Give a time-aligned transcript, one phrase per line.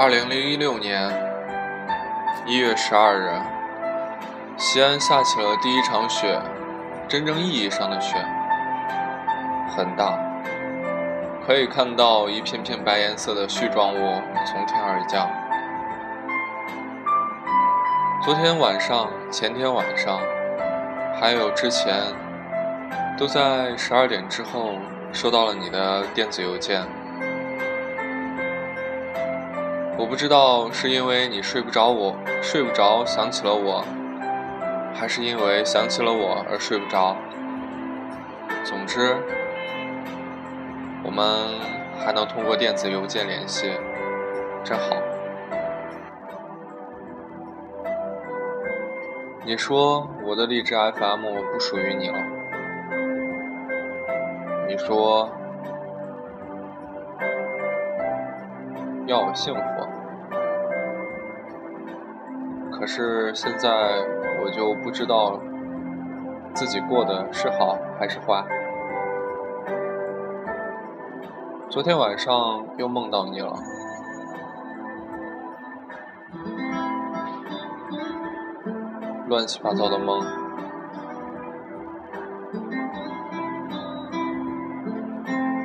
[0.00, 1.12] 二零零一六年
[2.46, 3.30] 一月十二日，
[4.56, 6.40] 西安下起了第一场雪，
[7.06, 8.16] 真正意义上的雪，
[9.68, 10.18] 很大，
[11.46, 15.28] 可以看到一片片白颜色的絮状物从天而降。
[18.24, 20.18] 昨天晚上、前天晚上，
[21.20, 21.94] 还有之前，
[23.18, 24.76] 都在十二点之后
[25.12, 26.88] 收到了你的电子邮件。
[30.00, 33.84] 我不知道是因为你睡不着，我睡不着想起了我，
[34.94, 37.14] 还是因为想起了我而睡不着。
[38.64, 39.14] 总之，
[41.04, 41.50] 我们
[41.98, 43.70] 还能通过电子邮件联系，
[44.64, 44.96] 真好。
[49.44, 52.18] 你说我的励志 FM 不属于你了，
[54.66, 55.30] 你说
[59.10, 59.60] 要幸福。
[62.70, 63.68] 可是现在
[64.42, 65.38] 我就不知道
[66.54, 68.44] 自己过的是好还是坏。
[71.68, 73.52] 昨天晚上又梦到你了，
[79.26, 80.24] 乱七八糟的梦。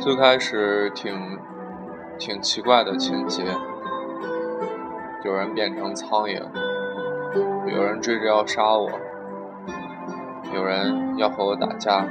[0.00, 1.38] 最开始挺
[2.18, 3.44] 挺奇怪的情节，
[5.24, 6.42] 有人变成苍蝇。
[7.66, 8.90] 有人追着要杀我，
[10.54, 12.06] 有人要和我打架，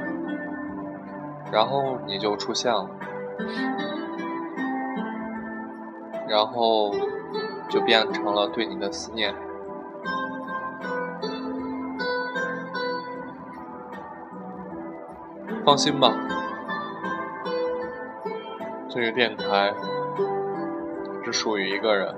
[1.52, 2.88] 然后你就出现了，
[6.28, 6.94] 然后
[7.68, 9.34] 就变成了对你的思念。
[15.64, 16.14] 放心吧，
[18.88, 19.74] 这个电台
[21.30, 22.14] 只属于一个人，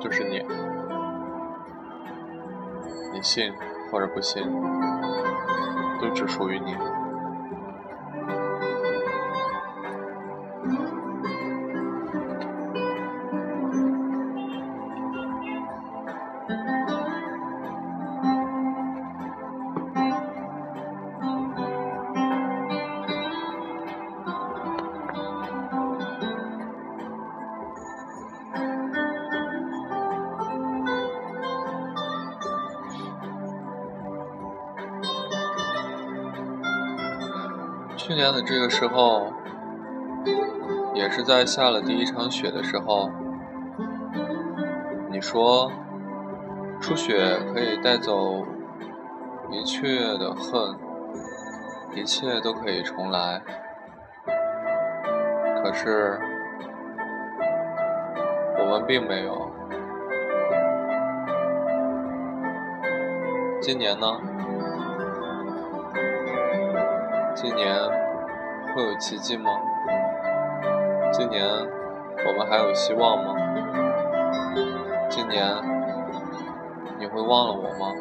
[0.00, 0.40] 就是你。
[3.12, 3.52] 你信
[3.90, 4.44] 或者不信，
[6.00, 6.76] 都只属于你。
[38.06, 39.32] 去年的这个时候，
[40.92, 43.10] 也是在下了第一场雪的时候，
[45.10, 45.72] 你说，
[46.82, 48.44] 初雪可以带走
[49.50, 50.78] 一切的恨，
[51.94, 53.40] 一切都可以重来。
[55.62, 56.20] 可是，
[58.58, 59.50] 我们并没有。
[63.62, 64.06] 今年呢？
[67.34, 67.74] 今年
[68.74, 69.50] 会有奇迹吗？
[71.12, 73.34] 今年我们还有希望吗？
[75.10, 75.44] 今年
[76.98, 77.92] 你会忘了我吗？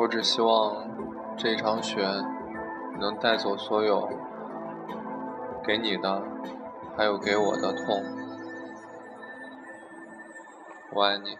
[0.00, 0.74] 我只希望
[1.36, 2.00] 这场雪
[2.98, 4.08] 能带走所有
[5.64, 6.22] 给你的，
[6.96, 8.02] 还有给我的痛。
[10.90, 11.38] 我爱你。